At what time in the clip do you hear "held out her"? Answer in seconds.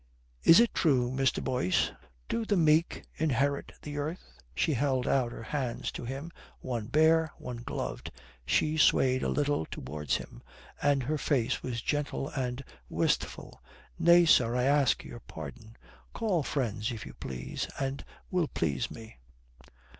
4.73-5.43